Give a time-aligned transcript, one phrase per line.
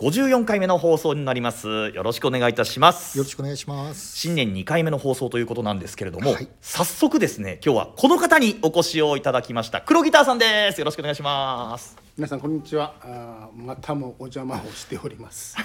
[0.00, 1.68] 54回目の放送になります。
[1.94, 3.16] よろしくお願いいたします。
[3.16, 4.18] よろしくお願いします。
[4.18, 6.48] 新年2回目の放送ということなんですけれども、はい。
[6.60, 9.82] 早速ですね今日はこの方にお越しをいただきました。
[9.82, 10.80] 黒ギターさんです。
[10.80, 11.96] よろしくお願いします。
[12.16, 12.92] 皆さんこんにちは。
[13.02, 15.56] あーまたもお邪魔をしております。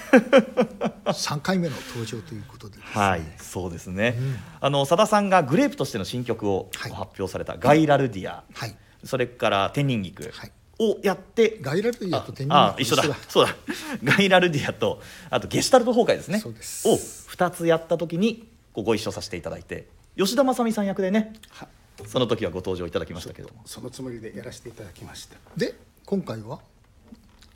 [1.12, 3.02] 三回目の登場ということでですね。
[3.02, 4.16] はいそうですね、
[4.60, 6.92] あの佐田さんがグレープとしての新曲をはい。
[6.92, 8.76] 発表されたガイラルディア、はい。
[9.02, 10.30] それから天人菊。
[10.32, 13.02] はいをやって、ガイラルディアとああ一緒だ。
[13.28, 13.54] そうだ。
[14.02, 16.40] ガイラルディアとあとゲシュタルト崩壊ですね。
[16.40, 16.88] そうです。
[16.88, 21.68] を2つやった時にご一緒させていただいて吉田正美さん役でねは
[22.06, 25.36] その時はご登場いただきましたけどそのつもりでやらせていただきました。
[25.56, 25.74] で
[26.06, 26.60] 今回は？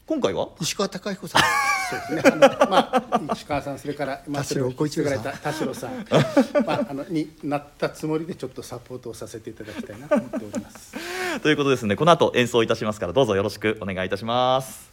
[0.06, 0.50] 今回は？
[0.60, 1.42] 石川貴彦さん
[1.90, 2.48] そうですね。
[2.70, 6.06] まあ石川さんそれからまあそれを引き継がれた田代さん。
[6.66, 10.94] まああのになったつもりでちょっとサポートをさせていただきたいなと思っております。
[11.40, 11.96] ということですね。
[11.96, 13.00] この後演奏いたします。
[13.00, 14.90] からどうぞよろしくお願いいたします。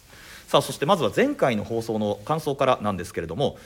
[0.47, 3.58] さあそしてまずは前回の放送の感想からなんですけれども、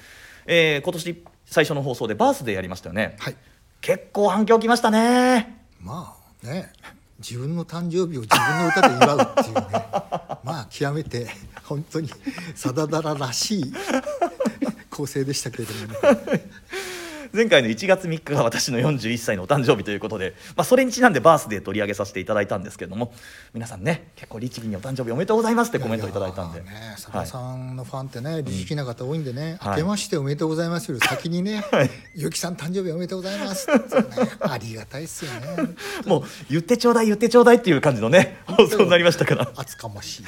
[0.45, 3.35] えー今年最初の放送でバースデーやりましたよね、はい。
[3.81, 5.61] 結構反響きましたね。
[5.79, 6.71] まあね
[7.19, 9.63] 自分の誕生日を自分の歌で祝うっていうね。
[10.43, 11.27] まあ極めて
[11.63, 12.09] 本当に
[12.53, 13.73] さだだららしい
[14.89, 16.49] 構成でしたけれどもね。
[17.35, 23.13] 前回の1月3日が私の41歳のお誕生日ということで、まあ、それにちなんでバースデー取り上げさせていただいたんですけれども
[23.53, 26.59] 皆さんね結構律儀にお誕生日おめでとうございますってコメントをいただいたんで。
[26.59, 27.25] ややねさはい。
[27.25, 34.05] ださんのファンってね理事な方多いんでね、はい明けましておめでとうございますより先にね はい「ゆきさん誕生日おめでとうございます」ってね。
[34.39, 35.73] ありがたいっすよね。
[36.05, 39.51] もう言ってちょうだい言ってちょうだいっていう感じのね放送になりましたから。
[39.55, 40.23] 厚かましい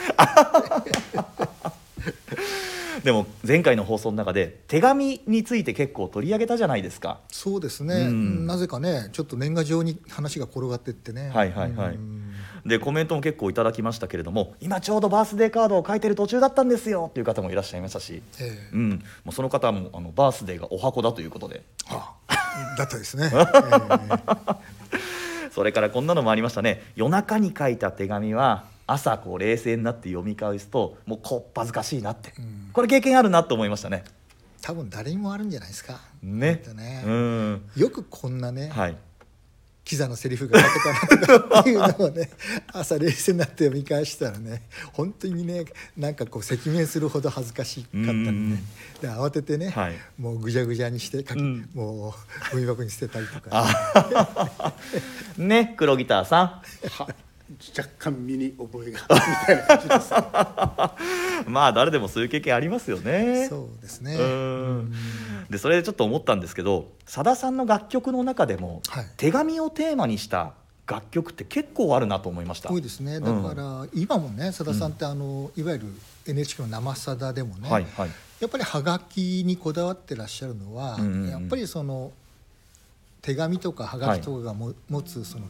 [3.07, 7.21] でも前回の放送の中で手紙について結構取り上げたじゃないですか。
[7.29, 8.45] そうですね、うん。
[8.45, 11.31] なぜかねちょっと年賀状に話が転がってってね。
[11.33, 11.95] はいはいはい。
[11.95, 12.33] うん。
[12.65, 18.75] でコメントも結構いただきましたけれども今ちょうどバースデーカードを書いてる途中だったんですよっていう方もいらっしゃいましたし、ええ。
[18.75, 18.97] うん、も
[19.27, 21.63] うその方もあのバースデーがお箱だということで。
[21.87, 22.13] あ。
[22.77, 23.37] だったですね、 え
[25.47, 25.49] え。
[25.51, 26.91] それからこんなのもありましたね。
[26.97, 32.71] 夜中に書いた手紙は朝こう冷静になって読み返すともうこっぱずかしいなって、ん。
[32.73, 34.03] これ経験あるなと思いましたね。
[34.61, 35.99] 多分誰にもあるんじゃないですか。
[36.23, 36.63] ね。
[36.73, 37.03] ね。
[37.05, 37.61] うん。
[37.75, 38.97] よくこんなね、はい。
[39.87, 40.79] キザのセリフが書け
[41.17, 42.29] たなとかっていうのをね
[42.73, 45.63] 朝冷静になって読み返したらね本当にね
[45.95, 48.63] なんかこう赤面するほど恥ずかしかったんね。
[49.01, 49.95] で慌ててね、はい。
[50.17, 51.69] もうぐじゃぐじゃにして書き、うん。
[51.73, 52.11] もう
[52.51, 54.73] ゴミ箱に捨てたりとか、
[55.37, 56.47] ね黒ギターさん。
[56.89, 57.07] は
[57.77, 58.99] 若干身に覚えが。
[59.07, 63.47] あるみたいな感じですまあ誰でもそういう経験ありますよね。
[63.47, 64.93] そうですね、うん。
[65.49, 69.05] でそれでちょっと思ったんですけどさださんの楽曲の中でも、はい。
[69.15, 70.53] 手紙をテーマにした
[70.87, 72.69] 楽曲って結構あるなと思いました。
[72.69, 73.19] 多いですね。
[73.19, 75.85] だから、今もねさださんってあの、いわゆる
[76.25, 78.09] NHK の「生さだ」でもね、はいはい。
[78.39, 81.29] やっぱりはがきにこだわってらっしゃるのは、うんうんうん。
[81.29, 82.11] やっぱりその
[83.21, 85.45] 手紙とかはがきとかがも、持つその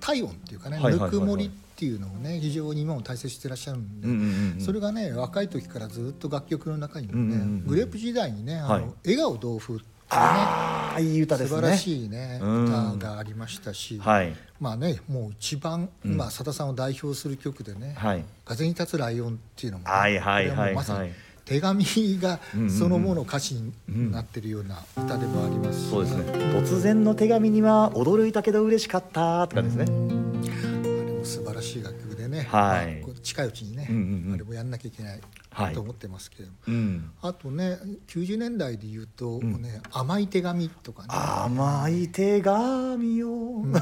[0.00, 1.12] 体温っていうかね、はいはいはいはい。
[1.12, 4.60] ぬくもりっていうのをね非常に今も大切にしてらっしゃるんで、うんうんうんうん。
[4.60, 8.84] それがね若い時からずっと楽曲の中にもね、うんうんうんグレープ時代にね「あのはい。
[9.04, 11.56] 笑顔同風」っていうねいい歌ですね。
[11.56, 12.94] 素晴らしいねうん。
[12.96, 14.34] 歌がありましたし、はい。
[14.58, 16.16] まあねもう一番、うん。
[16.16, 21.12] まあさださんを代表する曲でねはい「風に立つライオン」っていうのもね、はいはいはいはい
[21.48, 21.84] 手紙
[22.20, 22.70] がうんうんうん。
[22.70, 25.80] そのもの歌詞になってるような歌でもあります。
[25.86, 26.22] しそうですね。
[26.24, 29.84] 突然の手紙には驚いたけど嬉しかったとかですね。
[29.84, 30.42] うん。
[30.44, 33.00] あれも素晴らしい楽曲でね、はい。
[33.00, 34.34] まあ近いうちにね、うんうんうん。
[34.34, 39.62] あれもやんなきゃいけないはいと思ってますけれども、うんあとね90年代で言うと、ん。
[39.62, 41.08] ね甘い手紙とかね。
[41.10, 43.72] 甘い手紙を、うん。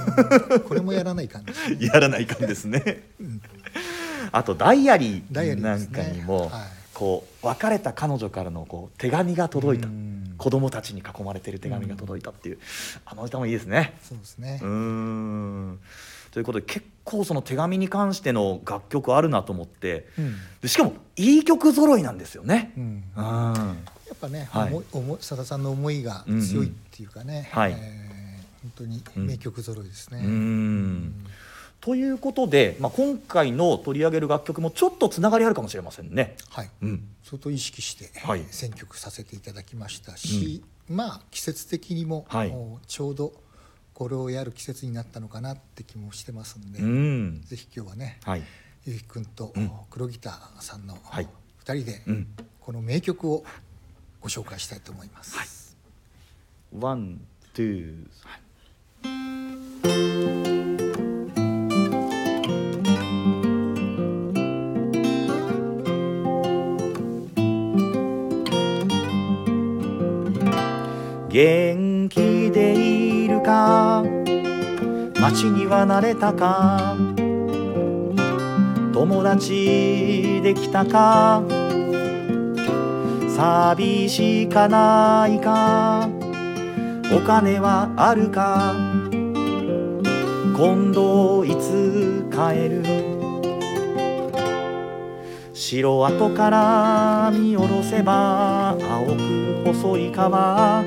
[0.68, 1.52] これもやらない感じ。
[1.84, 3.10] やらないかんですね、
[4.30, 9.87] あとダイアリダイアリーなんかにも、はいこう別れた彼女からのこう手紙が届いた。
[9.87, 10.34] うん。
[10.38, 12.58] 子供たちに囲まれてる手紙が届いたっていう。
[13.04, 13.98] あの歌もいいですね。
[14.02, 14.66] そうですね、う
[16.31, 20.08] ということで結構その手紙に関しての楽曲あるなと思って。
[20.19, 20.37] うん。
[20.62, 22.72] でしかもいい曲揃いなんですよね。
[22.78, 23.04] うん。
[23.14, 23.22] うん。
[23.22, 24.69] やっぱね、はい。
[24.69, 27.62] 思い思いさださんの思いが強いっていうかね、うんうん。
[27.62, 27.76] はい。
[27.78, 28.16] えー
[28.66, 30.19] 本当に名曲揃いですね。
[30.19, 31.14] うーん
[31.86, 36.34] ということで、まあ、今回の取り上げる楽曲もちょっとつながりあるかもしれませんね。
[36.50, 37.08] はい、うん。
[37.22, 38.44] 相当意識してはい。
[38.50, 42.50] 選曲させていただきましたし、まあ季節的にも、はい。
[42.50, 43.32] もうちょうど
[43.94, 47.42] これをやる季節になったのかなって気もしてますんで、うん。
[47.44, 48.42] ぜひ今日はね、はい。
[48.84, 49.70] ゆうきくんとうん。
[49.88, 51.28] 黒ギターさんのはい。
[51.64, 52.26] 2人でうん。
[52.62, 53.44] この名曲を
[54.20, 55.76] ご紹介したいと思います。
[56.76, 57.20] ワン、
[57.54, 60.55] ツー、
[71.36, 74.02] 元気でいるか？
[75.20, 76.96] 街には慣れたか？
[78.94, 81.42] 友達できたか？
[83.28, 86.08] 寂しかないか？
[87.14, 88.72] お金はあるか？
[90.56, 92.82] 今度いつ帰る？
[95.52, 100.82] 城跡から見下ろせば青く細い川。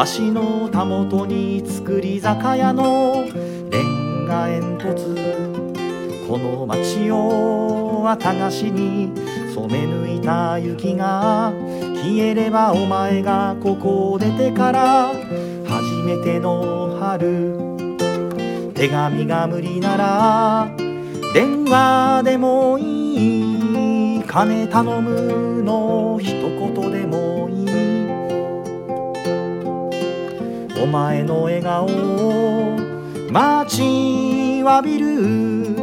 [0.00, 3.22] 橋のたもとに造り酒屋の
[3.70, 6.26] レンガ煙突。
[6.26, 9.12] この街を綿菓子に
[9.54, 11.52] 染め抜いた雪が
[11.96, 15.08] 消えればお前がここを出てから
[15.66, 17.58] 初めての春。
[18.74, 20.70] 手紙が無理なら
[21.34, 24.22] 電話でもいい。
[24.26, 27.29] 金頼むの一言でも
[30.82, 32.78] お前の笑顔を
[33.30, 35.76] 待ちわびる。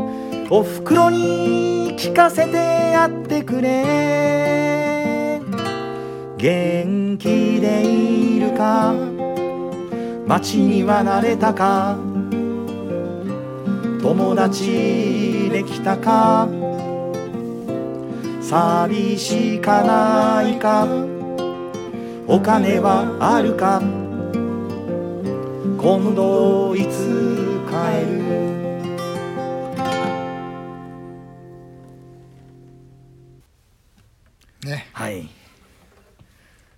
[0.50, 5.40] おふくろに聞かせてやってくれ。
[6.38, 8.96] 元気でいるか。
[10.26, 11.96] 街には慣れたか。
[14.02, 16.48] 友達できたか。
[18.42, 20.88] 寂しかないか。
[22.26, 24.07] お金はあるか。
[25.88, 28.28] 今度いつ帰る？
[34.66, 35.30] ね、はい。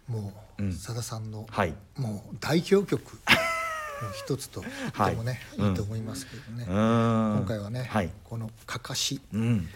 [0.08, 0.74] もううん。
[0.74, 1.74] さださんのはい。
[1.98, 4.62] もう代表曲の一つと
[4.96, 5.70] 言ってもね、はい。
[5.70, 8.12] い、いと思いますけどね、今今回はね、はい。
[8.24, 9.20] この「かかし。
[9.34, 9.68] うん」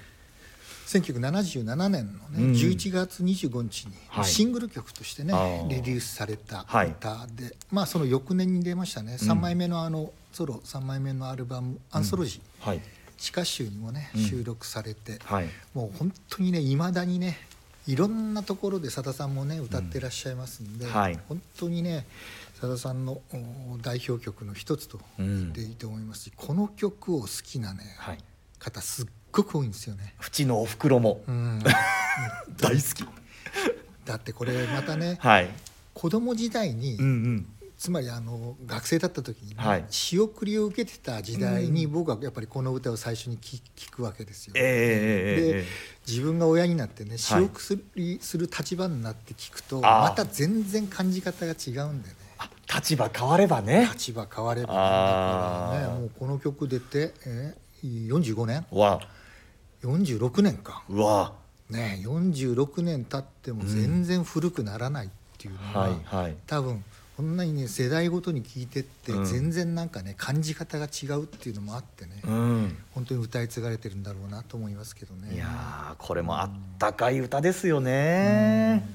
[0.99, 2.51] 1977年のね、うん。
[2.51, 4.25] 11月25日にはい。
[4.25, 5.67] シングル曲としてね、あー。
[5.69, 6.89] リリースされたはい。
[6.89, 12.81] 歌で、まあその翌年に出ましたね、3枚目のあのソロ3枚目のアルバム「アンソロジー」はい。
[13.17, 14.21] 地下集にもねうん。
[14.21, 15.49] 収録されて、はい。
[15.73, 17.37] もう本当にねいまだにね
[17.87, 20.91] いろんなところでさださんもね歌ってらっしゃいますんで、うん。
[20.91, 21.19] はい。
[21.27, 22.05] 本当にね
[22.59, 28.17] さださんのお代表曲の一つと言っていいと思いますし、この曲を好きなね、はい。
[28.57, 30.15] 方すっごく多いんですよね。
[30.21, 31.21] 縁のおふくろも。
[31.27, 31.59] うん。
[32.57, 33.05] 大好き。
[34.05, 35.49] だってこれまたねはい。
[35.93, 37.47] 子供時代に、うんうん。
[37.77, 39.85] つまりあの学生だった時にね、はい。
[39.89, 44.53] 仕送りを受けてた時代に、僕はやっぱりこの歌を最初に聞聞くわけですよ。
[44.55, 45.65] えええええでえ
[46.07, 52.15] 自分が親になってね仕送りする立場になって聞くと、また全然感じ方が違うんでね。
[52.37, 53.89] あ立場変わればね。
[53.91, 58.65] 立場変わればあーだからねもうこの曲出て、えー、45年。
[58.71, 59.01] わ
[59.83, 60.83] 46年か。
[60.89, 61.33] うわ。
[61.69, 66.35] ね46年経っても全然古くならないっていうのは、はいはい。
[66.47, 66.83] 多分
[67.15, 69.25] こんなにね世代ごとに聞いてって、うん。
[69.25, 72.77] 全然なんかね感じ方が違うっていうのもあってね、うん。
[72.93, 75.35] 本当に歌い継がれてるんだろうなと思いますけどね。
[75.35, 76.49] いやーこれもあっ
[76.79, 78.87] たかい歌ですよね、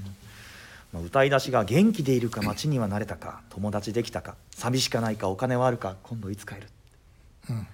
[0.92, 6.68] まあ、歌い出しが「元気でいるか街には慣れたか友達できたか寂しかないかお金はあるか今度いつ帰る？
[7.50, 7.66] うん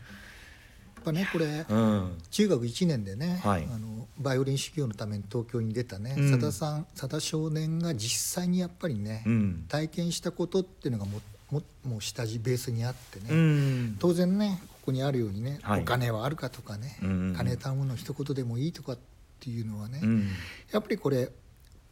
[1.05, 2.19] ぱねこれ、」うん。
[2.31, 3.69] 中学1年でね、はい。
[3.71, 6.15] あのバイオリン修行のために東京に出たね。
[6.17, 6.31] うん。
[6.31, 9.65] さだ、さんさだ少年が実際にやっぱりね、うん。
[9.69, 11.21] 体験したことっていうのがも
[11.51, 13.97] ももう下地ベースにあってね、うん。
[13.99, 15.83] 当然ねここにあるようにね、はい。
[15.83, 16.97] お金はあるかとかね、
[17.37, 18.99] 金頼むの一言でもいいとかっ
[19.41, 20.29] ていうのはね、うん。
[20.73, 21.31] やっぱりこれ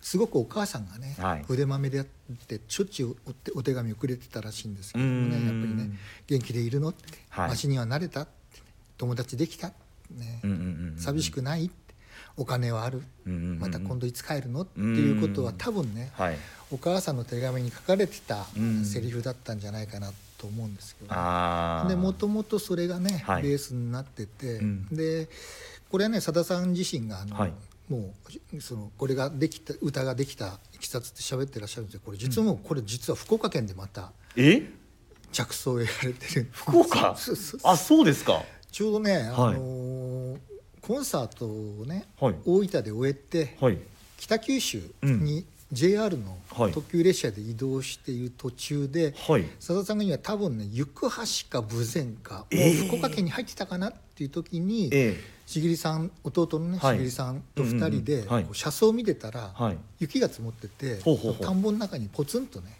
[0.00, 1.44] すごくお母さんがね、はい。
[1.48, 2.06] 腕まめでやっ
[2.48, 3.16] てしょっちゅう
[3.54, 5.46] お手紙をくれてたらしいんですけどもねうん。
[5.46, 7.48] やっぱりね「元気でいるの?」って「はい。
[7.50, 8.32] 街には慣れた?」ってね
[9.02, 9.72] 「友達できた?」
[10.14, 10.40] ね。
[10.44, 11.94] うんうんうんうん寂しくない?」って
[12.36, 13.02] 「お金はある?
[13.26, 13.58] うんうんうんうん。
[13.58, 16.38] また今度いつ帰るの?」っていうことは多分ねはい。
[16.70, 18.84] お母さんの手紙に書かれてたうん。
[18.84, 21.14] セリフだったんじゃないかなと思うんですけど。
[21.14, 23.42] ね、でもともとそれがね、はい。
[23.42, 24.86] ベースになってて、うん。
[24.88, 25.28] で
[25.90, 27.52] これはねさださん自身があの、はい。
[27.88, 28.14] も
[28.54, 32.00] うそのこれができた歌ができたいきさつって喋ってらっしゃるんですよ。
[32.04, 34.70] これ実はもうこれ実は福岡県でまたえ？
[35.32, 37.14] 着想をやられてる福岡？
[37.64, 39.22] あそうですかちょうどね、はい。
[39.22, 40.38] あのー
[40.80, 42.34] コンサートをねはい。
[42.44, 43.78] 大分で終えてはい。
[44.16, 46.72] 北九州に JR のはい。
[46.72, 49.44] 特急列車で移動している途中で、はい。
[49.60, 52.86] 佐田さんがには多分ね行橋か豊前か、えー。
[52.88, 56.98] 福岡県に入ってたかなっていう時に、え茂さん弟のねはい。
[56.98, 59.78] 茂さんと2人でうんうん車窓を見てたら、はい。
[60.00, 61.00] 雪が積もってて
[61.40, 62.76] 田んぼの中にポツンとね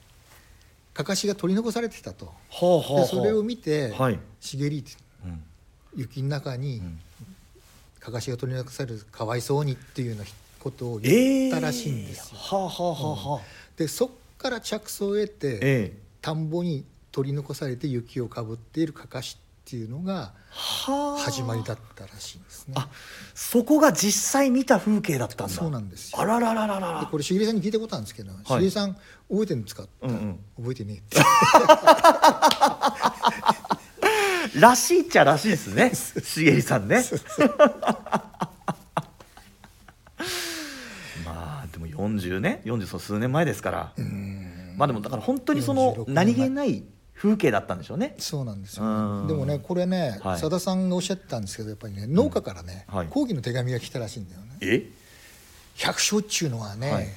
[0.92, 2.26] かかしが取り残されてたと。
[2.26, 2.32] は
[2.62, 3.02] あはあはあ。
[3.02, 4.90] でそれを見てはい「茂り」って
[5.24, 5.42] うん
[5.96, 6.98] 雪の中にん。
[8.00, 10.24] かかしが取り残されるかわいそうにっていうような
[10.58, 12.38] ことをえ言ったらしいんですよ。
[12.38, 13.42] はあはあはあはあ。
[13.76, 15.60] でそっから着想を得て、え
[15.94, 15.98] え。
[16.20, 21.22] 田んぼに取り残されて雪をかぶっているかかしっていうのがはあ。
[21.22, 22.74] 始まりだったらしいんですね。
[22.76, 22.88] あ
[23.34, 25.52] そこが実際見た風景だったんだ。
[25.52, 26.20] そうなんですよ。
[26.20, 30.38] あらららららでらこれ茂さんに聞いたことあるんですけど茂、さん覚えてるんですか?」うんうん。
[30.56, 31.18] 覚えてねえ」って
[34.58, 35.92] らしいっちゃらしいですね。
[35.94, 37.02] 茂さんね。
[41.24, 43.92] まあでも40年40そう数年前ですから。
[44.76, 46.14] まあでもだから本当にその46年前。
[46.14, 48.14] 何気ない風景だったんでしょうね。
[48.18, 49.26] そうなんですよ、うん。
[49.28, 50.40] ね、でもねこれねはい。
[50.40, 53.06] さだ、さんがおっしゃってたんですけどやっぱりね農家からね、はい。
[53.08, 54.58] 抗議の手紙が来たらしいんだよね。
[54.60, 54.90] え？
[55.76, 57.08] 百姓っちゅうのはね、はい。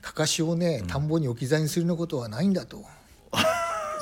[0.00, 2.84] かかしをね田んぼに置き去りにするのことはないんだと、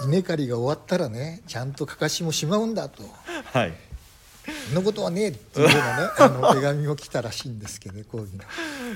[0.05, 3.03] 稲刈りが終わったらねちゃんとかかしもしまうんだと。
[3.53, 3.73] はい。
[4.45, 8.45] そんなことはねえっていうようなね あの手紙も来たらしいんですけどね抗議の。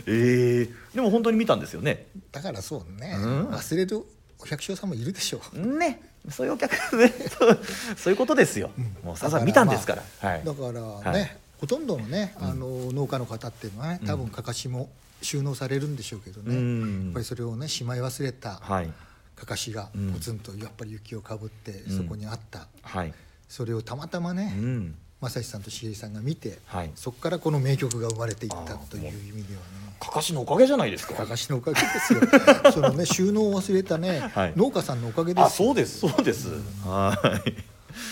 [0.06, 2.06] えー、でも本当に見たんですよね。
[2.32, 3.48] だからそうね、うん。
[3.48, 4.04] 忘れる
[4.38, 5.78] お百姓さんもいるでしょう。
[5.78, 6.00] ね。
[6.30, 7.58] そういうお客ねそう
[7.96, 8.70] そういうことですよ、
[9.04, 10.44] もうさざ見たんですから、はい。
[10.44, 11.36] だからね、はい。
[11.60, 14.90] ほとんどのねあの農家の方っていうのはね多分かかしも
[15.22, 17.04] 収納されるんでしょうけどね、うん。
[17.04, 18.54] やっぱりそれをねしまい忘れた。
[18.56, 18.92] はい
[19.36, 20.12] かかしがうん。
[20.12, 21.96] ポツンとやっぱり雪をかぶってうん。
[21.96, 23.14] そこにあった、はい。
[23.48, 24.94] それをたまたまね、うん。
[25.20, 26.90] 正志さんと茂さんが見て、はい。
[26.94, 29.86] そこからこの名曲が生まれていったという意味ではね。
[29.98, 31.14] かかしのおかげじゃないですか。
[31.14, 32.20] かかしのおかげですよ。
[32.72, 34.52] そのね収納を忘れたね、はい。
[34.56, 36.00] 農家さんのおかげですそうです。
[36.00, 36.48] そうです、
[36.84, 37.16] は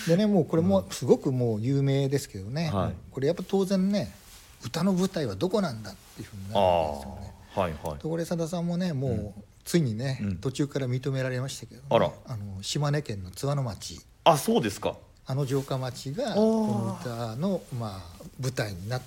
[0.07, 0.09] い。
[0.09, 2.95] でねもうこれもすごくもう有名ですけどね、はい。
[3.11, 4.15] これやっぱ当然ね
[4.65, 7.35] 歌の舞台はどこなんだっていうふうになあるわけですよね。
[7.55, 7.99] あはいはい。
[7.99, 10.37] とこれさださんもねもう、ついにね、うん。
[10.37, 12.07] 途中から認められましたけど、ね、あら。
[12.37, 14.01] の島根県の津和野町。
[14.25, 14.97] あそうですか。
[15.27, 16.35] あの城下町がー。
[16.35, 19.07] この歌の、まあ、舞台になって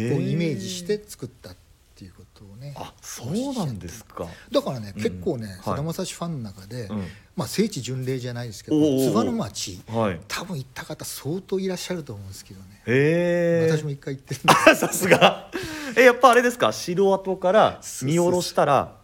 [0.00, 0.32] へー。
[0.32, 1.56] イメージして作ったっ
[1.96, 4.26] ていうことをねあそうなんですか。
[4.52, 5.02] だからね、うん。
[5.02, 5.56] 結構ねはい。
[5.64, 7.04] さだまさしファンの中で、うん。
[7.34, 10.20] まあ、聖地巡礼じゃないですけどおうおうおう津和野町はい。
[10.28, 12.66] 多分行った方相当いらっしゃると思うんですけどね。
[12.86, 15.50] へえ私も一回行ってるんです さすが。
[15.96, 16.72] えやっぱあれですか？
[16.72, 18.97] 城跡から見下ろしたら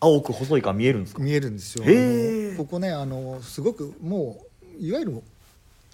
[0.00, 1.22] 青く細い川見えるんですか？
[1.22, 1.84] 見えるんですよ。
[2.56, 4.40] ここねあのすごくも
[4.80, 5.22] ういわゆる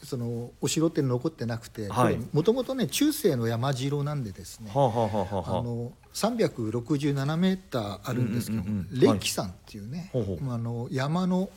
[0.03, 2.19] そのお城って残ってなくてはい。
[2.33, 5.63] もともとね中世の山城なんでですね、はあはあはあはああ。
[5.63, 10.53] の367メーターあるんですけど、うんうんうん山っていうね、ほうほう。
[10.53, 11.49] あの山の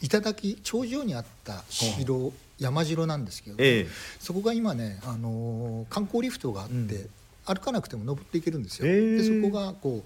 [0.00, 3.86] 頂頂上にあった城、山城なんですけど、ええ。
[4.20, 7.08] そこが今ねあの観光リフトがあって、うん。
[7.46, 8.86] 歩かなくても登っていけるんですよ。
[8.86, 10.04] へえでそこがこうお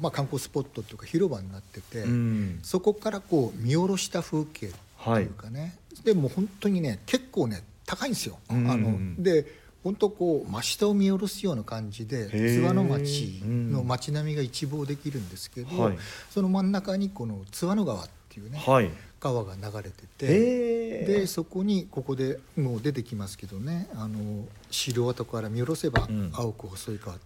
[0.00, 2.58] まあ、観光スポットというか広場になってて、うん。
[2.62, 4.70] そこからこう見下ろした風景
[5.04, 8.38] というかね、でも本当にね結構ね高いんですよ。
[8.50, 15.98] うんあので本当こう真下を見下ろすような感じで津和野町の街並みが一望できるんですけど、はい。
[16.30, 18.90] その真ん中にこの津和野川っていうね、はい。
[19.18, 21.04] 川が流れてて。
[21.04, 26.30] でそこにここでもう出てきますけどねあの城跡から見下ろせばうん。
[26.32, 27.16] 青く細い川、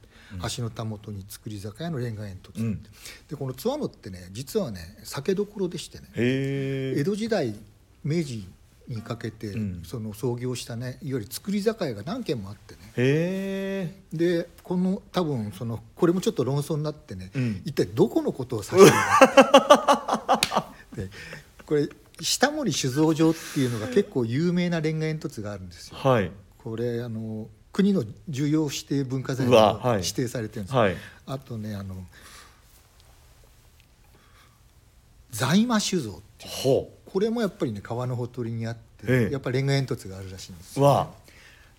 [0.56, 2.83] 橋のたもとに造り酒屋のレンガ煙突、うん。
[3.28, 6.09] でこの津和野ってね実はね酒どころでしてね。
[6.16, 7.54] 江戸時代
[8.04, 8.47] 明治
[8.88, 9.83] にかけて、うん。
[9.85, 13.92] その創業したねいわゆる造り酒屋が何軒もあってね。
[14.12, 17.62] でこの多分そのこれもちょっと論争になってね、うん。
[17.64, 21.11] 一体どこのことを指してるのか で
[21.64, 21.88] これ
[22.21, 25.97] 下森酒造場っていうのが結構有名なレンガ煙突があるんですよ。
[25.99, 26.30] はい。
[26.59, 29.52] これあの国の重要指定文化財に
[29.97, 30.75] 指定されてるんです。
[30.75, 30.97] よ、はい。
[31.26, 31.95] あとねあの
[35.30, 36.52] 在間酒造っていう。
[36.52, 39.33] ほこれもやっぱりね川のほとりにあって、ええ。
[39.33, 41.11] やっぱレンガ煙突があるらしいんですうわ。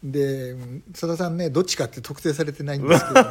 [0.04, 0.56] で
[0.94, 3.26] さださんねどっちかって特定されてないんですけど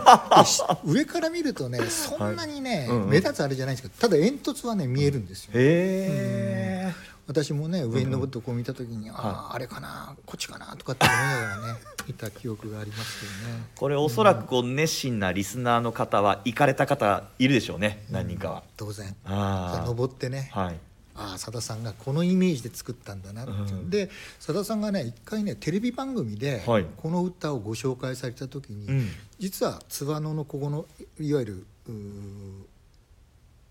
[0.93, 3.11] 上から見るとねそんなにね、うんうん。
[3.11, 6.95] 目立つあれじゃないんですけどただ煙突はね見えるんですよ、へえ
[7.27, 9.15] 私もね上に登ってこう見た時に、あ
[9.51, 13.65] ああれかなこっちかなとかって思いながらね 見た記憶がありますけどね。
[13.75, 18.63] これおそらくこう熱心なリスナーの方は行かれた方いるでしょうね何人かは。
[18.77, 19.17] 当然。
[19.25, 20.51] ああ登ってね。
[20.53, 20.79] はい。
[21.17, 26.87] ああさださんがこのイメージで作ったんだなっていう、うんでさださんがね一回ねテレビ番組ではい。
[26.97, 29.09] この歌をご紹介された時に、うん。
[29.41, 30.87] 実は津和野のここの
[31.19, 31.67] いわゆる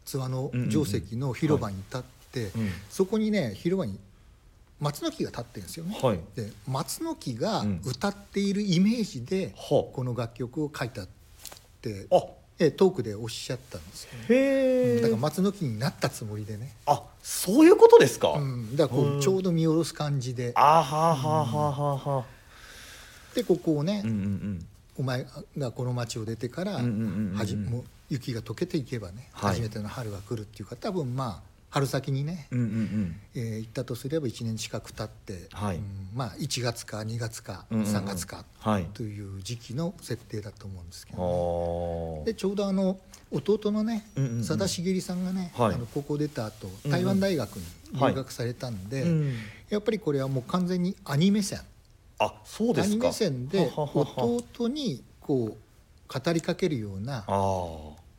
[0.03, 2.71] 津和野定石の広場に立って、うん。
[2.89, 3.97] そこにね広場に
[4.79, 5.97] 松の木が立ってるんですよね。
[6.01, 6.19] はい。
[6.35, 7.81] で松の木がうん。
[7.85, 11.07] 歌っているイメージではこの楽曲を書いたっ
[11.81, 12.23] てあ。
[12.57, 14.11] えトークでおっしゃったんですよ。
[14.13, 14.25] ね。
[14.29, 19.17] へえだから松の木になったつもりでね、あそういうことですか、うん、だからこうん。
[19.17, 20.53] うちょうど見下ろす感じで。
[20.55, 21.91] あはあはあはあは。
[21.91, 22.25] あはあ
[23.35, 24.65] でここをね、うんうん
[24.97, 25.27] お前
[25.57, 26.79] がこの町を出てから
[28.09, 29.55] 雪が溶けていけばね、はい。
[29.55, 33.15] 初めての春が来るっていうか多分まあ春先にね、うんうんうん。
[33.35, 35.75] えー行ったとすれば1年近く経って、はい。
[35.75, 35.83] うん
[36.15, 37.93] まあ1月か2月かうんうんうん。
[37.93, 38.85] 3月かはい。
[38.93, 42.23] という時期の設定だと思うんですけあど、ね、ー。
[42.27, 42.97] でちょうどあの
[43.29, 44.39] 弟のねうんうんうん。
[44.39, 45.75] 佐田茂さんがね、はい。
[45.75, 49.33] あの高校出た後うん台湾大学に留学されたんで、うん
[49.69, 51.59] やっぱりこれはもう完全にアニメ線。
[52.19, 52.93] あそうですか。
[52.93, 54.23] アニメ線ではははは。
[54.23, 57.25] 弟にこう語りかけるような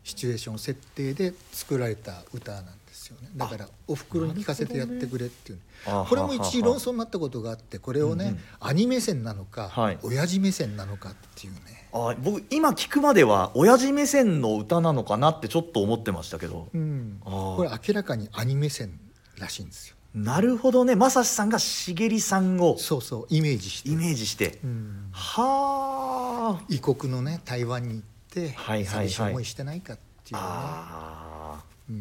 [0.05, 3.29] シチュエーション設定で作られた歌なんですよね。
[3.37, 5.59] だからおふくろに聞かせてやってくれっていう。
[5.59, 5.65] ね。
[5.87, 8.39] あこれも一時論争になったことがあってこれをね、うんうん。
[8.61, 9.99] アニメ線なのか、はい。
[10.03, 11.61] 親父目線なのかっていうね。
[11.93, 17.21] あ僕今聞くまでは親父目線の歌なのかなってちょっと思ってましたけど、うん。
[17.25, 18.99] これ明らかにアニメ線
[19.39, 19.97] らしいんですよ。
[20.15, 20.97] なるほどね。
[20.97, 25.09] 正志さんが茂りさんをそうそうイメージして、イメージして、うん。
[25.13, 26.65] はあ。
[26.71, 29.09] 異国のね台湾に行ってはいはいはい。
[29.09, 31.97] 寂しい思いしてないかっていうね、あうん。
[31.97, 32.01] ー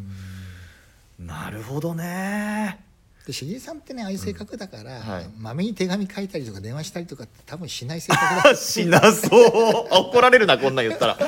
[1.20, 2.80] なるほどね。
[3.26, 5.30] で茂井さんってねああいう性格だから、はい。
[5.38, 9.88] まめに手紙書いたりとか電話したりとかって多分しない性格だ しなそう。
[9.92, 11.16] あ怒られるなこんなん言ったら。
[11.16, 11.28] だ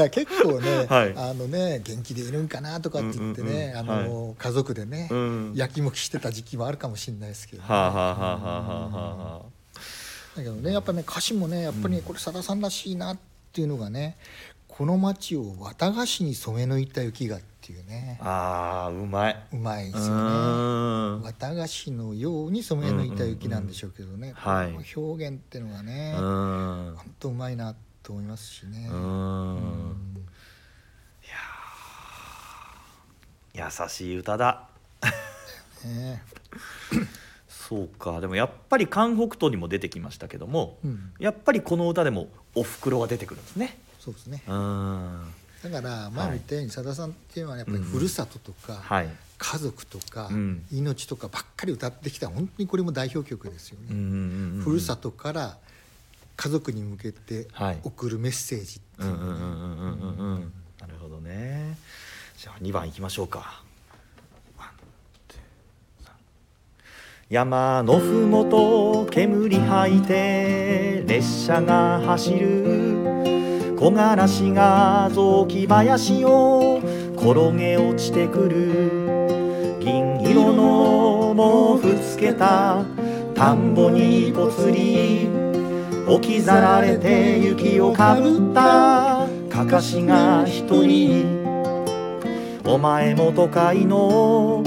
[0.00, 1.14] から結構ね、はい。
[1.16, 4.04] あのね元気でいるんかなとかって言ってね、うんうんうん。
[4.04, 5.52] あの、家族でね、うん。
[5.54, 9.42] やきもきしてた時期もあるかもしれないですけど、はあはあはあはあはあは
[10.36, 13.18] だけどねやっぱね歌詞もねやっぱりねこれさださんらしいなっ
[13.52, 14.16] ていうのがね
[14.76, 18.18] 「この街を綿菓子に染め抜いた雪が」っていうね。
[18.20, 19.46] ああーうまい。
[19.52, 21.22] うまいでうすよね。
[21.22, 24.72] 綿菓子のように染め抜いた雪なんでしょうけどね、んはい。
[24.72, 28.88] この表現っていうのがね、本当うまいなと思いますしね。
[28.90, 30.24] うーん。
[33.54, 34.68] 優しい歌だ。
[35.84, 36.20] ね
[37.46, 38.20] そうか。
[38.20, 44.42] でもやっぱり韓北斗にも出てきましたけども、うん、やっぱりこの歌でもおふくろが出てくるんですねそうですね。
[44.46, 49.08] だから前も言ったようにさださんっていうのはやっぱりふるさととか、はい。
[49.38, 50.62] 家族とか、うん。
[50.70, 53.86] 命とかばっかり歌ってきた本当にこれも代表曲ですよね。
[53.90, 54.62] うんうんうんうん。
[54.62, 55.56] ふるさとから
[56.36, 57.78] 家族に向けてはい。
[57.82, 59.08] 送るメッセージっていう。
[59.08, 60.34] う、んうんうんうんうんうん。
[60.34, 61.78] うんなるほどね。
[62.36, 63.62] じゃあ2番いきましょうか。
[67.30, 73.33] 山のふもと煙吐いて列車が走る
[73.76, 76.80] 木枯らしが雑木林を
[77.16, 81.34] 転げ落ちてくる銀色の
[81.80, 82.84] 毛布つけた
[83.34, 85.28] 田んぼにぽつり
[86.06, 91.42] 置き去られて雪をかぶったかかしが一人
[92.64, 94.62] お前も都会の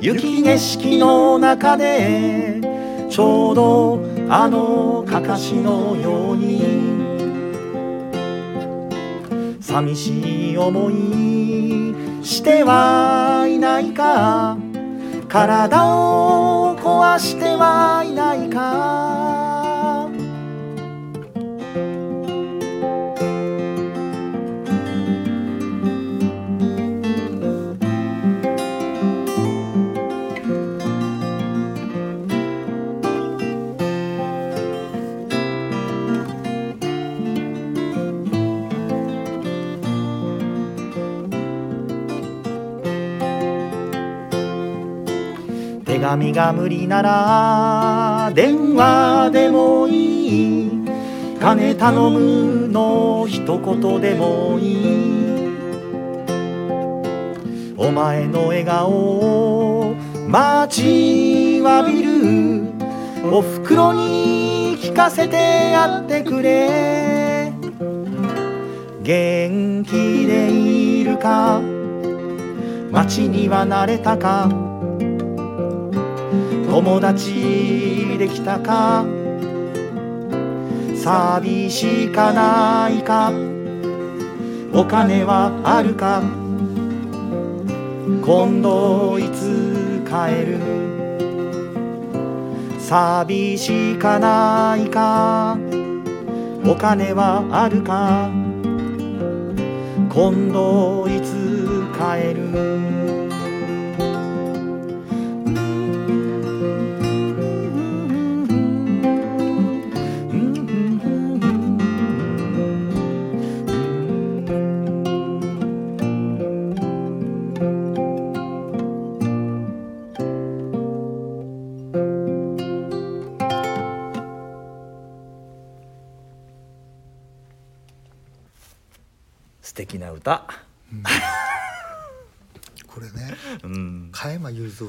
[0.00, 2.60] 雪景色の中で
[3.08, 6.77] ちょうどあのかかしのように。
[9.68, 14.56] 寂しい思いしてはいないか。
[15.28, 19.27] 体を壊してはいないか。
[46.08, 50.70] 紙が無理なら電話でもいい。
[51.38, 55.48] 金頼むの一言でもいい。
[57.76, 59.94] お前の笑顔を
[60.26, 62.72] 待ちわびる
[63.30, 67.52] おふくろに聞かせてやってくれ。
[69.02, 71.60] 元気でいるか？
[72.90, 74.67] 街には慣れたか？
[76.78, 79.04] 友達できたか？
[80.94, 83.32] 寂しかないか？
[84.72, 86.22] お金はあるか？
[88.24, 90.60] 今度いつ帰る？
[92.78, 95.58] 寂しかないか？
[96.64, 98.30] お金はあるか？
[100.08, 102.97] 今度いつ帰る？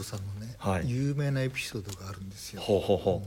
[0.04, 0.90] さんのね、はい。
[0.90, 2.62] 有名なエピソードがあるんですよ。
[2.62, 3.24] ほうほうほ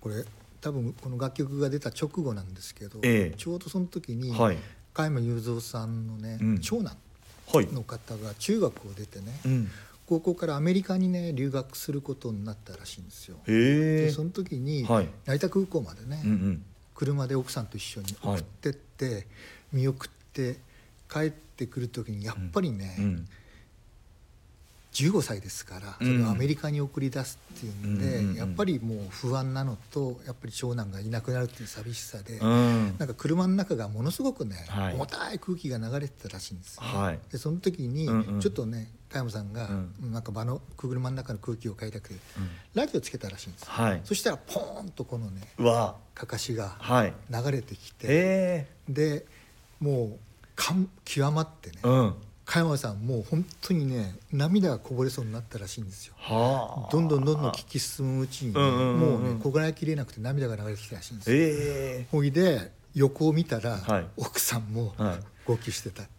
[0.00, 0.24] これ
[0.60, 3.34] 多分この楽曲が出た直後なんですけど、ええ。
[3.36, 4.58] ちょうどその時に、はい。
[4.94, 6.60] 加山雄三さんのね、うん。
[6.60, 6.96] 長男
[7.72, 9.70] の方が中学を出てね、うん。
[10.06, 13.36] 高校からアメリカにね留学することになったらしいんですよ。
[13.46, 15.08] でその時に、はい。
[15.24, 19.26] 成田空港までね、うんうん車で奥さんと一緒に送ってって、
[19.72, 20.58] 見送って
[21.10, 23.28] 帰ってくる時にやっぱりね、うん
[24.92, 26.18] 15歳ですからそうん。
[26.18, 32.96] れをアメリカに送り出すっていうんで、うんうんうんやっぱりもう不安なのとやっぱり長男がいなくなるっていう寂しさで、うん。
[32.98, 34.94] なんか車の中がものすごくね、はい。
[34.94, 37.18] 重たい空気が流れてたらしいんですよ、はい。
[37.30, 38.40] でその時にうんうん。
[38.40, 39.72] ちょっとね加山さんが、う
[40.06, 40.12] ん。
[40.12, 42.14] なんか場の車の中の空気を変えたくて、
[42.74, 44.00] ラジオつけたらしいんですよ、はい。
[44.04, 45.42] そしたらポーンとこのね
[46.14, 47.14] かかしがはい。
[47.30, 49.26] 流れてきて、へで
[49.80, 50.18] もう
[50.54, 56.14] 感極まってね、えうん加山さんもう本当にね涙がこぼれそうになったらしいんですよ。
[56.16, 56.90] はあ。
[56.90, 58.98] どんどんどんどん聞き進むうちにね、うんうんうんうん。
[58.98, 61.36] もうねこらえきれなくて涙が流れてきたらしいんですよ。
[61.36, 62.06] ええ。
[62.10, 64.06] ほいで横を見たら、はい。
[64.16, 65.18] 奥さんもはい。
[65.44, 66.04] 号泣してた、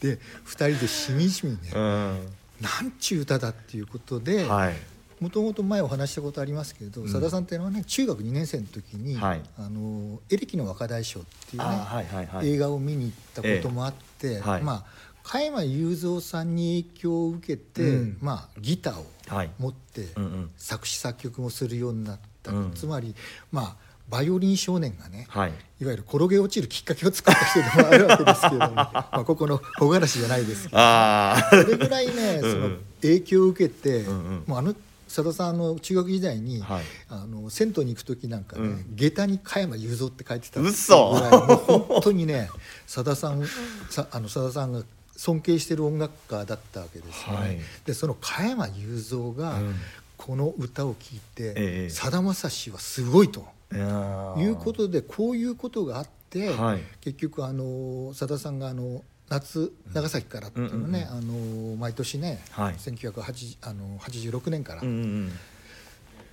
[0.00, 2.28] で2人でしみじみね、うん。
[2.60, 4.76] なんちゅう歌だっていうことで、はい
[5.20, 7.08] もともと前お話したことありますけど、うん。
[7.08, 9.42] さださんっていうのはね中学2年生の時に「はい。
[9.58, 12.48] あのエレキの若大将」っていうね、あはいはいはい。
[12.48, 14.40] 映画を見に行ったこともあって、ええ。
[14.40, 14.62] はい。
[14.62, 14.84] まあ
[15.22, 18.18] 加山雄三さんに影響を受けて、うん。
[18.20, 19.50] まあ、ギターをはい。
[19.58, 20.50] 持ってうんうん。
[20.56, 22.72] 作詞作曲もするようになった、うん。
[22.74, 23.14] つまり
[23.50, 25.52] まあバイオリン少年がね、はい。
[25.80, 32.52] いわゆる転げ落ちるきっかけを作った人でもあるわけですけれども まあここの木枯らしじゃないですけどああそれぐらいねうん。
[32.52, 34.44] その影響を受けて、うんうん。
[34.46, 34.76] もうあの
[35.16, 36.84] さださんの中学時代に、はい。
[37.08, 38.86] あの銭湯に行く時なんかね、うん。
[38.94, 42.50] 下駄に加山雄三って書いてた嘘ぐらいもう本当にね
[42.86, 43.42] さださん
[43.88, 44.82] さあのさださんが
[45.16, 47.38] 尊敬してる音楽家だったわけですよね。
[47.38, 47.58] はい。
[47.86, 49.74] でその加山雄三がうん。
[50.18, 51.90] この歌を聴いてええ。
[51.90, 53.46] さだまさしはすごいと。
[53.72, 56.80] いうことでこういうことがあって、はい。
[57.00, 62.74] 結局あのさださんがあの夏長崎からっていうのね、あの毎年ね、はい。
[62.74, 65.32] 1980あの86年からうんうん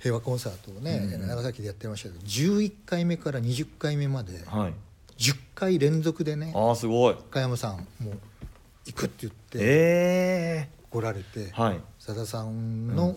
[0.00, 4.72] 平和コンサートをね、うん長崎でやってましたけど11回目から20回目までうんはい。
[5.18, 7.16] 10回連続でねああすごい。
[7.30, 8.18] 加山さんもう
[8.86, 11.80] 行くって言ってえ来られてえはい。
[11.98, 13.16] さださんの、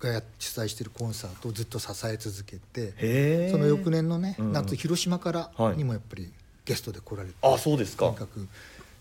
[0.00, 3.50] がや主催してるコンサートをずっと支え続けて。
[3.50, 4.52] その翌年のね、うんうん。
[4.52, 5.76] 夏広島からはい。
[5.76, 6.32] にもやっぱり
[6.64, 8.06] ゲストで来られて、あそうですか。
[8.06, 8.48] とにかく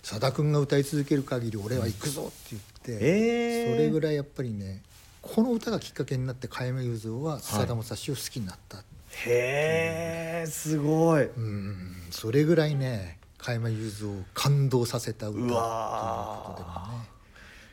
[0.03, 4.81] さだ君が歌い続ける限り俺は行くぞって言って、へえそれぐらいやっぱりね
[5.21, 11.25] この歌がきっかけになって加山雄三はさだまさしを好きになった、へえすごい。
[11.25, 17.05] うんそれぐらいね加山雄三を感動させた歌っていううことでわもね。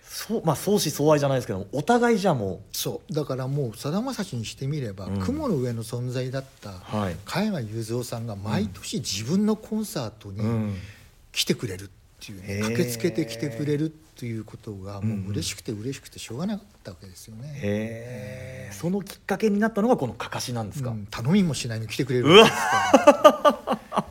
[0.03, 3.13] そうまあ相思相愛じゃないですけどお互いじゃもそう。
[3.13, 5.21] だからもうさだまさしにしてみれば、うん。
[5.21, 7.17] 雲の上の存在だったはい。
[7.25, 10.75] 加山雄三さんが毎年自分のコンサートに、
[11.33, 11.89] 来てくれるっ
[12.21, 12.61] ていうね。
[12.63, 18.71] 駆けつけて来てくれるっていうことがもう嬉しくて嬉しくてしょうがなかったわけですよね。
[18.73, 21.07] そのきっかけになったのがこのかかしなんですか、うん。
[21.07, 23.79] 頼みもしないのに来てくれるうわわけですか？
[23.93, 23.99] ら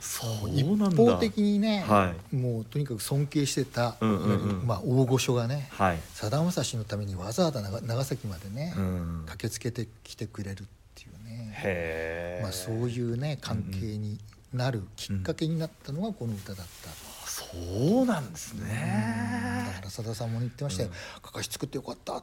[0.00, 0.50] そう。
[0.50, 4.66] 一方的にね、はもうとにかく尊敬してた、うんうんうん。
[4.66, 14.18] まあ、大御所がねはい、さだまさしのためにわざわざ長長崎までね、うん、駆けつけてきてくれるっていうね、まあ、そういうね関係に
[14.52, 17.12] なるきっかけになったのがこの歌だった。
[17.32, 20.90] そうなんですだねからさださんも言ってましたよ
[21.22, 22.22] 「かかし作ってよかった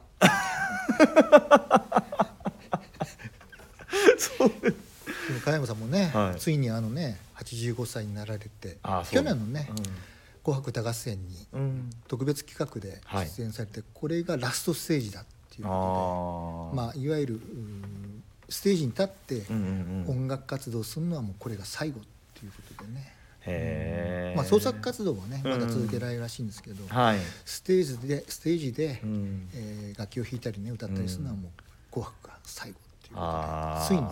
[5.26, 6.40] でも加山さんもね、はい。
[6.40, 8.78] ついにあのね85歳になられて
[9.10, 9.68] 去年のね
[10.44, 13.26] 「紅白歌合戦」にうん、うん、特別企画ではい。
[13.28, 20.22] 出演されて、これがラストステージだっていうことでまあいわゆるうんステージに立ってうんうんうん。
[20.22, 22.00] 音楽活動するのはもうこれが最後。
[22.00, 22.08] って
[22.44, 23.14] いうことでね。
[23.42, 25.50] へえまあ、創作活動はねうん。
[25.52, 27.18] まだ続けられるらしいんですけど、はい。
[27.44, 29.48] ステージでステージで、うん。
[29.54, 31.50] えー楽器を弾いたりね歌ったりするのはもう
[31.90, 34.08] 「紅白」が最後っていうことでついに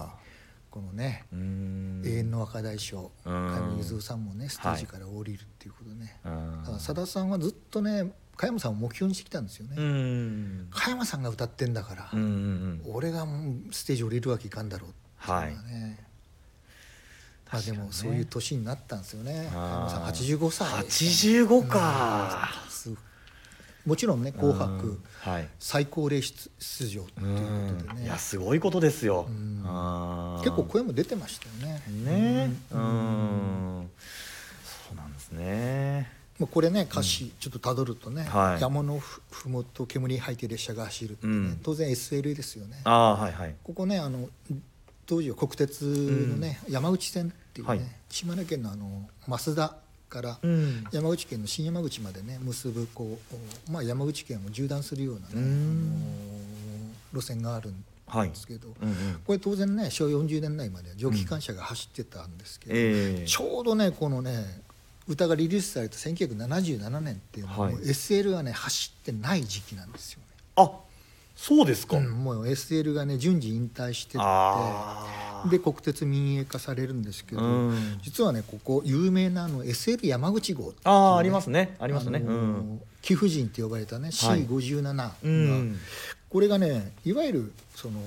[0.70, 3.48] このね永遠の若大将うん。
[3.48, 6.60] 加山雄三さんもねステージから降りるっていうことでね、うん。
[6.62, 10.68] だからさださんはずっとね加山さんを目標にしてきたんですよね、うん。
[10.70, 12.94] 加山さんが歌ってんだから、うんうんうん。
[12.94, 13.26] 俺が
[13.72, 16.07] ステージ降りるわけいかんだろうっていうのがね、
[17.50, 19.48] まあでもそういう年になったんですよね。
[19.52, 22.94] 加山さんあー85歳85かす
[23.87, 25.48] もちろんね「紅白」うんはい。
[25.58, 28.04] 最高齢出出場っていうことでね。
[28.04, 29.26] いやすごいことですよ。
[29.28, 31.82] 結構声も出てましたよね。
[32.04, 32.52] ね。
[32.70, 33.90] うん。
[34.88, 36.12] そうなんですね。
[36.38, 38.61] まあこれね歌詞ちょっとたどるとね、はい。
[38.61, 41.61] 山のふふもと煙に吐いて列車が走るってね、うん。
[41.62, 42.80] 当然 SL ですよね。
[42.84, 43.54] ああはいはい。
[43.64, 44.28] ここねあの
[45.08, 47.80] 当時は国鉄のね、山口線っていうね、はい。
[48.10, 49.74] 島根県のあの増田
[50.10, 50.84] からうん。
[50.92, 53.18] 山口県の新山口までね結ぶこ
[53.68, 55.46] う、まあ、山口県を縦断するようなね、
[57.14, 58.96] 路線があるんはいですけど、うんうん。
[59.26, 63.26] これ当然ね昭和40年代までは蒸気機関車が走ってたんですけど、ええ。
[63.26, 64.60] ちょうどねこのね
[65.06, 70.26] 歌がリリースされた1977年っていうのは、SL がね走ってない時期なんですよね。
[70.56, 70.70] あ
[71.40, 71.98] そうですか。
[71.98, 77.98] うんもう SL がね順次引退してってで国鉄民営化されるんですけど、うん。
[78.03, 81.77] 実はねここ有名なあの SL 山口号ね、ああありますね。
[81.79, 82.20] ありますね。
[82.24, 82.81] あのうん。
[83.03, 85.79] 貴婦人って呼ばれたね C57 が、うん。
[86.29, 88.01] これがねいわゆるその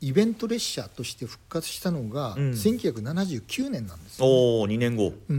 [0.00, 2.50] イベント列車として復活したのがうん。
[2.52, 5.12] 1979年なんですよ、おお2年後。
[5.28, 5.36] うん。
[5.36, 5.38] う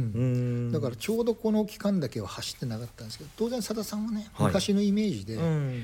[0.69, 0.71] ん。
[0.71, 4.47] だからちょうどこの期間だけは走ってなかったんですけど当然さださんはね、はい。
[4.47, 5.83] 昔のイメージで、うん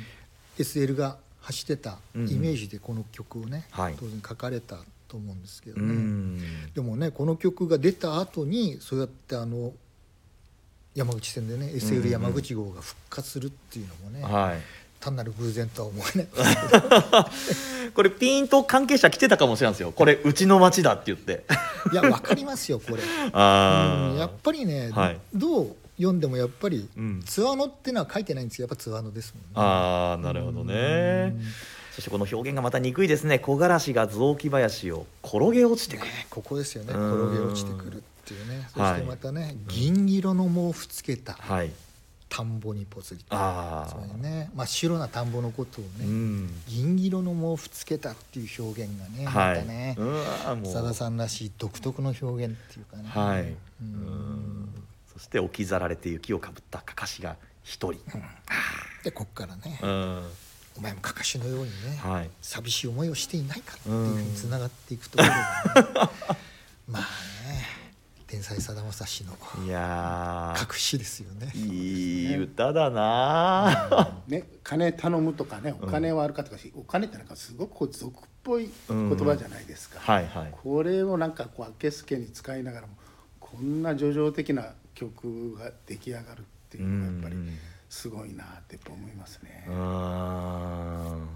[0.58, 3.96] SL が走ってたイメージでこの曲をね、はい。
[4.00, 6.74] 当然書かれたと思うんですけどうね、ん。
[6.74, 9.74] でもねこの曲が出た後にそうやってあの
[10.96, 14.60] 山口線でね SL 山口号が復活するっていうのもね、はい。
[15.00, 16.28] 単なる偶然とは思えない。
[17.94, 19.92] これピンと関係者来てたかもしれないですよ。
[19.92, 21.46] これうちの町だって言って。
[21.92, 25.20] いやわかりますよこれ、 あうんやっぱりね、はい。
[25.36, 27.22] どう読んでもやっぱり、うん。
[27.26, 29.48] ツアーのっていうのは書いてないんですけどやっぱツアーのですもんね。
[29.56, 31.36] ああなるほどね。
[31.94, 33.40] そしてこの表現がまた憎いですね。
[33.40, 36.08] 木枯らしが雑木林を転げ落ちてくる。
[36.08, 36.94] ねここですよね。
[36.94, 37.30] うん。
[37.30, 38.68] 転げ落ちてくるっていうね。
[38.74, 38.96] そはい。
[38.96, 41.72] してまたね、銀色の毛布つけたはい。
[42.28, 46.50] 田んぼにぽつりあつまりね真っ白な田んぼのことをあね、うん。
[46.68, 49.60] 銀色の毛布つけたっていう表現がね、まはい。
[49.60, 49.96] たね
[50.66, 53.04] さださんらしい独特の表現っていうかね。
[53.08, 53.42] はい。
[53.42, 53.48] うん。
[53.48, 54.15] うん
[55.18, 58.02] そして置き去られて雪をかぶったかかしが一人。
[59.04, 60.24] でこっからね、うん。
[60.78, 61.72] お前もかかしのようにね、
[62.04, 62.30] はい。
[62.42, 66.10] 寂しい思いをしていないかっていうふうにつながっていくところがね。
[66.88, 67.06] まあね
[68.28, 70.74] 天才さだまさしのいやー。
[70.74, 71.52] 隠しですよね。
[71.56, 80.52] いい歌だなね、金頼むとかねお金はあるかとかし、お金ってなんかすごくこう俗っぽい言葉じゃないですか、はいはい。
[80.52, 82.94] これをなんかこうあけすけに使いながらも
[83.40, 89.66] こんな叙情的な曲が出来上がるっていうのがやっぱりうんすごいなって思いますね。
[89.68, 89.72] う。
[89.72, 91.28] ん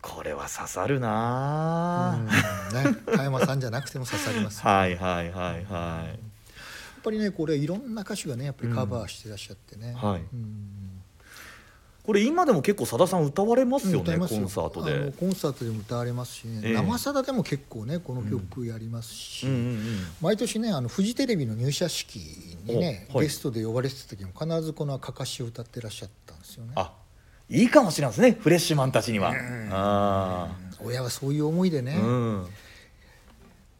[0.00, 2.26] これは刺さるなうん。
[2.26, 4.64] ね、加山さんじゃなくても刺さります。
[4.64, 6.18] やっはいはいはいはい。
[7.06, 9.94] ぱりねこれいろんな歌手がねやっぱりカバーしてらっしゃってね。
[9.96, 10.20] はい。
[10.20, 10.85] うん
[12.06, 14.40] これ今でも結構さださん歌われますよね歌いますよ。
[14.40, 15.12] コンサートで。
[15.18, 16.74] コンサートでも歌われますしね、ええ。
[16.74, 19.52] 生さだでも結構ねこの曲やりますし、うん。
[19.52, 19.78] うんうん
[20.20, 22.16] 毎年ねあのフジテレビの入社式
[22.64, 23.26] にね、おはい。
[23.26, 26.72] ゲストで呼ばれてた時も必ずこの「かかし」を歌ってらっしゃったんですよね。
[26.76, 26.92] あ
[27.50, 29.34] いいかもしれないですねフレッシュマンたちには。
[29.72, 30.48] あ
[30.80, 31.98] 親はそういう思いでね、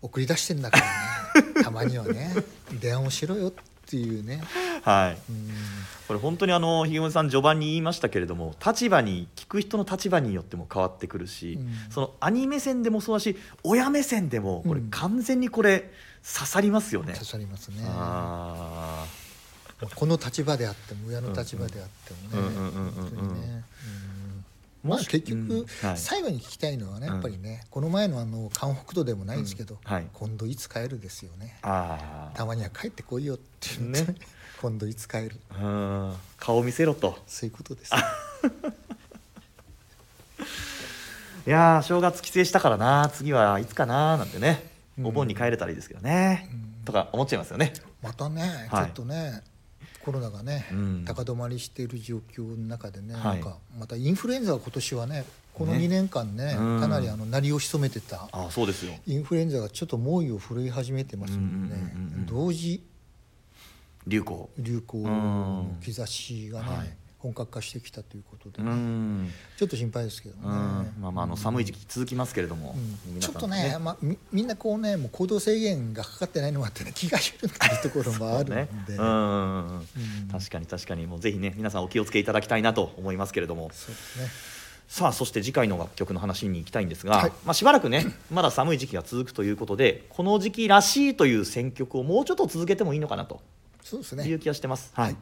[0.02, 1.62] 送り出してんだからね。
[1.62, 2.34] たまにはね
[2.80, 3.52] 電話をしろよっ
[3.86, 4.42] ていうね。
[4.90, 5.18] はい。
[5.30, 5.50] うん。
[6.06, 11.72] これ本当にあのひげもさん序盤に言いましたけれども立場に聞く人の立場によっても変わってくるし、うん。
[11.90, 15.90] その兄目線でもそうだし親目線でもこれうん完全にこれ
[16.24, 17.12] 刺さりますよね。
[17.14, 17.76] 刺さりますね。
[17.84, 19.04] あ
[19.94, 22.42] この立場であっても親の立場であっても
[23.34, 23.64] ね。
[24.82, 29.78] まあ結局、最後に聞きたいのはねうんやっぱりね、この前のあの関北道でもないんですけど、
[30.12, 31.58] 今度いつ帰るですよね。
[31.62, 34.14] たまには帰ってこいよっていうね
[34.60, 35.36] 今度いつ帰る？
[35.52, 36.16] ーうん。
[36.38, 37.18] 顔見せろと。
[37.26, 37.92] そういうことです。
[41.46, 43.10] いやー正月帰省したからな。
[43.12, 44.74] 次はいつかななんてね。
[45.02, 46.48] お盆に帰れたらいいですけどね、
[46.86, 47.74] とか思っちゃいますよね。
[48.02, 48.86] またね、はい。
[48.86, 49.42] ちょっとね
[50.02, 51.04] コロナがね、うん。
[51.04, 53.24] 高止まりしている状況の中でね、はい。
[53.24, 56.80] なんかまたインフルエンザが今年はねこの2年間ねうん。
[56.80, 58.26] かなりあの鳴りを潜めてた。
[58.32, 58.94] あそうですよ。
[59.06, 61.50] インフルエンザがちょっと猛威を振るい始めてますのでね。
[61.50, 62.26] うんうんうんうん。
[62.26, 62.82] 同時
[64.06, 64.50] 流行。
[64.58, 66.96] 流行の兆しがね、はい。
[67.18, 69.30] 本格化してきたということでうね、ん。
[69.56, 70.50] ちょっと心配ですけどね、うん。
[71.00, 73.14] まあまああの寒い時期続きますけれども、うん。
[73.14, 78.68] 皆さんちょっとねまあ、みみんなこうねもう行動制限がかかってないのもあってね気が緩んでるところもあるんで、ね。
[78.88, 79.82] うん。
[80.30, 81.06] 確かに確かに。
[81.06, 83.70] もうぜひね皆さんお気をつけいただきたいなと思いますけれども。
[83.72, 84.56] そうですね。
[84.88, 87.32] さあそして次回の楽曲の話に行きたいんですが、はい。
[87.44, 93.40] まあ、しばらくねまだ寒い時期が続くということでこの時期らしいという選曲をもうちょっと続けてもいいのかなと
[93.86, 94.90] そうですいうね気がしてます。
[94.94, 95.16] はい。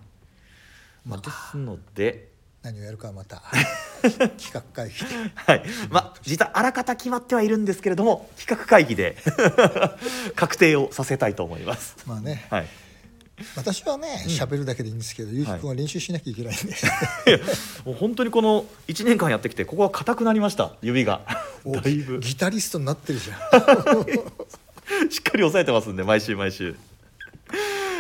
[1.05, 2.29] まあ、ですので、
[2.63, 3.43] 何をやるかはまた
[4.01, 5.05] 企画会議で。
[5.35, 5.63] はい。
[5.91, 9.19] まあ、実はあらかた決まってはいるんですけれども企画会議で
[10.35, 11.97] 確定をさせたいと思います。
[12.07, 12.47] まあね。
[12.49, 12.67] はい。
[13.55, 17.39] 私はね喋、るだけでいいんですけどゆうきくんは練習しなきゃいけないんで、いや
[17.85, 20.73] もう本当にこの1年間やってきてここは硬くなりました。
[20.81, 21.21] 指が。
[21.65, 22.23] おだいぶ。
[22.23, 23.39] しギタリストになってるじゃん。
[25.19, 26.77] っかり押さえてますんで毎週毎週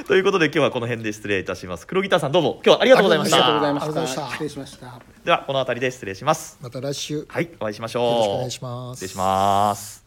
[0.09, 1.87] ということで今日はこの辺で失礼いたします。
[1.87, 2.61] 黒ギターさんどうも。
[2.65, 4.23] 今日はありがとうございましありがとうござたいまありがとうございました。
[4.23, 5.01] した失礼しました。
[5.25, 6.59] ではこの辺りで失礼します。
[6.61, 7.27] また来週。
[7.29, 8.05] はいお会いしましょう。
[8.05, 8.99] よろしくお願いします。
[8.99, 10.04] 失礼します